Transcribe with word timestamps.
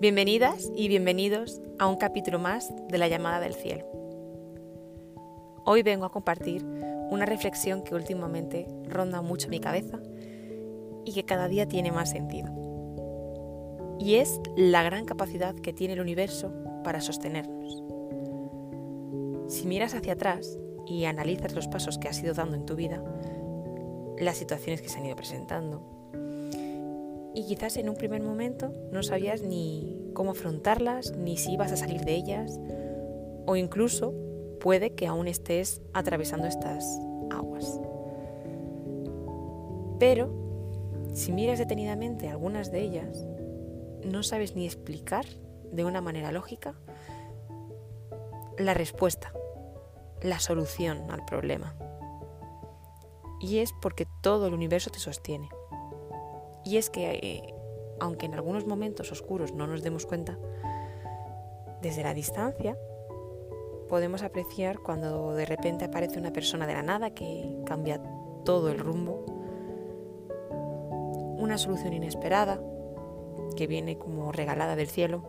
Bienvenidas 0.00 0.70
y 0.76 0.86
bienvenidos 0.86 1.60
a 1.80 1.88
un 1.88 1.96
capítulo 1.96 2.38
más 2.38 2.72
de 2.86 2.98
La 2.98 3.08
llamada 3.08 3.40
del 3.40 3.54
cielo. 3.54 3.84
Hoy 5.64 5.82
vengo 5.82 6.04
a 6.04 6.12
compartir 6.12 6.64
una 7.10 7.26
reflexión 7.26 7.82
que 7.82 7.96
últimamente 7.96 8.68
ronda 8.84 9.22
mucho 9.22 9.48
mi 9.48 9.58
cabeza 9.58 9.98
y 11.04 11.14
que 11.14 11.24
cada 11.24 11.48
día 11.48 11.66
tiene 11.66 11.90
más 11.90 12.10
sentido. 12.10 12.48
Y 13.98 14.14
es 14.14 14.40
la 14.56 14.84
gran 14.84 15.04
capacidad 15.04 15.56
que 15.56 15.72
tiene 15.72 15.94
el 15.94 16.00
universo 16.00 16.52
para 16.84 17.00
sostenernos. 17.00 17.82
Si 19.48 19.66
miras 19.66 19.94
hacia 19.94 20.12
atrás 20.12 20.60
y 20.86 21.06
analizas 21.06 21.54
los 21.54 21.66
pasos 21.66 21.98
que 21.98 22.06
has 22.06 22.22
ido 22.22 22.34
dando 22.34 22.54
en 22.54 22.66
tu 22.66 22.76
vida, 22.76 23.02
las 24.16 24.36
situaciones 24.36 24.80
que 24.80 24.90
se 24.90 24.98
han 25.00 25.06
ido 25.06 25.16
presentando, 25.16 25.97
y 27.34 27.46
quizás 27.46 27.76
en 27.76 27.88
un 27.88 27.96
primer 27.96 28.22
momento 28.22 28.72
no 28.90 29.02
sabías 29.02 29.42
ni 29.42 30.10
cómo 30.14 30.32
afrontarlas, 30.32 31.16
ni 31.16 31.36
si 31.36 31.52
ibas 31.52 31.72
a 31.72 31.76
salir 31.76 32.00
de 32.02 32.14
ellas, 32.14 32.58
o 33.46 33.56
incluso 33.56 34.14
puede 34.60 34.94
que 34.94 35.06
aún 35.06 35.28
estés 35.28 35.82
atravesando 35.92 36.46
estas 36.46 36.84
aguas. 37.30 37.80
Pero, 39.98 40.30
si 41.14 41.32
miras 41.32 41.58
detenidamente 41.58 42.28
algunas 42.28 42.70
de 42.70 42.80
ellas, 42.80 43.26
no 44.04 44.22
sabes 44.22 44.54
ni 44.54 44.66
explicar 44.66 45.24
de 45.72 45.84
una 45.84 46.00
manera 46.00 46.32
lógica 46.32 46.74
la 48.58 48.74
respuesta, 48.74 49.32
la 50.22 50.40
solución 50.40 51.10
al 51.10 51.24
problema. 51.24 51.76
Y 53.40 53.58
es 53.58 53.72
porque 53.80 54.06
todo 54.20 54.46
el 54.48 54.54
universo 54.54 54.90
te 54.90 54.98
sostiene. 54.98 55.48
Y 56.68 56.76
es 56.76 56.90
que, 56.90 57.12
eh, 57.12 57.54
aunque 57.98 58.26
en 58.26 58.34
algunos 58.34 58.66
momentos 58.66 59.10
oscuros 59.10 59.54
no 59.54 59.66
nos 59.66 59.82
demos 59.82 60.04
cuenta, 60.04 60.38
desde 61.80 62.02
la 62.02 62.12
distancia 62.12 62.76
podemos 63.88 64.22
apreciar 64.22 64.78
cuando 64.80 65.32
de 65.32 65.46
repente 65.46 65.86
aparece 65.86 66.18
una 66.18 66.30
persona 66.30 66.66
de 66.66 66.74
la 66.74 66.82
nada 66.82 67.14
que 67.14 67.62
cambia 67.64 68.02
todo 68.44 68.68
el 68.68 68.78
rumbo, 68.78 69.24
una 71.38 71.56
solución 71.56 71.94
inesperada 71.94 72.60
que 73.56 73.66
viene 73.66 73.96
como 73.96 74.30
regalada 74.30 74.76
del 74.76 74.88
cielo, 74.88 75.22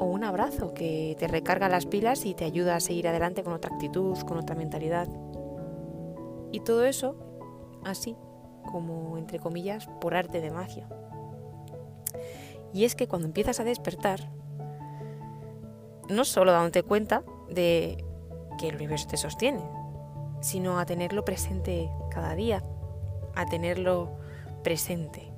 o 0.00 0.04
un 0.06 0.24
abrazo 0.24 0.74
que 0.74 1.14
te 1.16 1.28
recarga 1.28 1.68
las 1.68 1.86
pilas 1.86 2.26
y 2.26 2.34
te 2.34 2.44
ayuda 2.44 2.74
a 2.74 2.80
seguir 2.80 3.06
adelante 3.06 3.44
con 3.44 3.52
otra 3.52 3.72
actitud, 3.72 4.18
con 4.26 4.36
otra 4.36 4.56
mentalidad. 4.56 5.06
Y 6.50 6.58
todo 6.58 6.86
eso 6.86 7.14
así, 7.84 8.16
como, 8.70 9.18
entre 9.18 9.38
comillas, 9.38 9.86
por 10.00 10.14
arte 10.14 10.40
de 10.40 10.50
magia. 10.50 10.88
Y 12.72 12.84
es 12.84 12.94
que 12.94 13.08
cuando 13.08 13.26
empiezas 13.26 13.60
a 13.60 13.64
despertar, 13.64 14.30
no 16.08 16.24
solo 16.24 16.52
dándote 16.52 16.82
cuenta 16.82 17.22
de 17.50 18.04
que 18.58 18.68
el 18.68 18.76
universo 18.76 19.08
te 19.08 19.16
sostiene, 19.16 19.62
sino 20.40 20.78
a 20.78 20.86
tenerlo 20.86 21.24
presente 21.24 21.90
cada 22.10 22.34
día, 22.34 22.62
a 23.34 23.46
tenerlo 23.46 24.10
presente. 24.62 25.32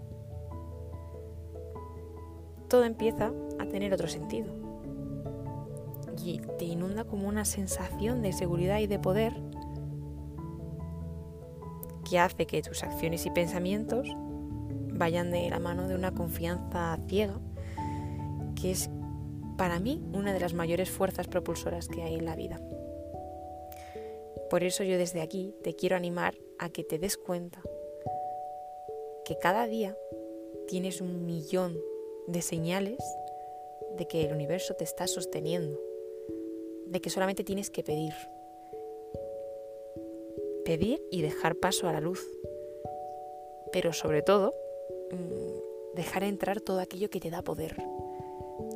Todo 2.68 2.84
empieza 2.84 3.32
a 3.58 3.66
tener 3.66 3.92
otro 3.92 4.08
sentido 4.08 4.64
y 6.24 6.38
te 6.58 6.64
inunda 6.64 7.04
como 7.04 7.28
una 7.28 7.44
sensación 7.44 8.22
de 8.22 8.32
seguridad 8.32 8.78
y 8.78 8.86
de 8.86 8.98
poder 8.98 9.34
que 12.04 12.18
hace 12.18 12.46
que 12.46 12.62
tus 12.62 12.82
acciones 12.82 13.26
y 13.26 13.30
pensamientos 13.30 14.08
vayan 14.92 15.30
de 15.30 15.50
la 15.50 15.58
mano 15.58 15.88
de 15.88 15.94
una 15.94 16.14
confianza 16.14 16.98
ciega, 17.08 17.40
que 18.60 18.70
es 18.70 18.90
para 19.56 19.80
mí 19.80 20.02
una 20.12 20.32
de 20.32 20.40
las 20.40 20.54
mayores 20.54 20.90
fuerzas 20.90 21.26
propulsoras 21.26 21.88
que 21.88 22.02
hay 22.02 22.14
en 22.14 22.24
la 22.24 22.36
vida. 22.36 22.60
Por 24.50 24.62
eso 24.62 24.84
yo 24.84 24.98
desde 24.98 25.20
aquí 25.20 25.54
te 25.62 25.74
quiero 25.74 25.96
animar 25.96 26.34
a 26.58 26.68
que 26.68 26.84
te 26.84 26.98
des 26.98 27.16
cuenta 27.16 27.60
que 29.24 29.38
cada 29.38 29.66
día 29.66 29.96
tienes 30.68 31.00
un 31.00 31.24
millón 31.26 31.78
de 32.26 32.42
señales 32.42 32.98
de 33.96 34.06
que 34.06 34.24
el 34.24 34.32
universo 34.32 34.74
te 34.74 34.84
está 34.84 35.06
sosteniendo, 35.06 35.80
de 36.86 37.00
que 37.00 37.10
solamente 37.10 37.44
tienes 37.44 37.70
que 37.70 37.82
pedir, 37.82 38.12
pedir 40.64 41.02
y 41.10 41.22
dejar 41.22 41.56
paso 41.56 41.88
a 41.88 41.92
la 41.92 42.00
luz. 42.00 42.26
Pero 43.72 43.92
sobre 43.92 44.22
todo, 44.22 44.54
mm, 45.10 45.94
dejar 45.96 46.24
entrar 46.24 46.60
todo 46.60 46.80
aquello 46.80 47.10
que 47.10 47.20
te 47.20 47.30
da 47.30 47.42
poder, 47.42 47.76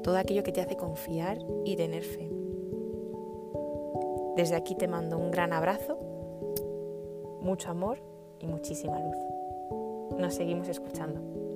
todo 0.02 0.16
aquello 0.16 0.42
que 0.42 0.52
te 0.52 0.60
hace 0.60 0.76
confiar 0.76 1.38
y 1.64 1.76
tener 1.76 2.02
fe. 2.02 2.30
Desde 4.36 4.54
aquí 4.54 4.74
te 4.74 4.86
mando 4.86 5.18
un 5.18 5.30
gran 5.30 5.52
abrazo, 5.52 5.98
mucho 7.40 7.70
amor 7.70 7.98
y 8.38 8.46
muchísima 8.46 8.98
luz. 9.00 9.16
Nos 10.18 10.34
seguimos 10.34 10.68
escuchando. 10.68 11.47